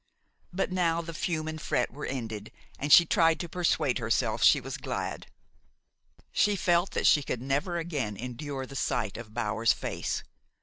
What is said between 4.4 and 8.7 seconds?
she was glad. She felt that she could never again endure